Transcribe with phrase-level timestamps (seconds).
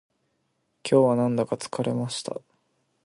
[0.81, 2.41] 今日はなんだか疲れました